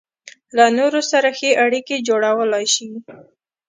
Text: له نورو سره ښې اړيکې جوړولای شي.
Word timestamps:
له 0.57 0.65
نورو 0.77 1.01
سره 1.11 1.29
ښې 1.37 1.49
اړيکې 1.63 1.97
جوړولای 2.07 2.65
شي. 2.75 2.87